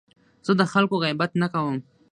زه 0.45 0.51
د 0.59 0.61
خلکو 0.73 0.95
غیبت 1.03 1.31
نه 1.41 1.47
کوم. 1.53 1.75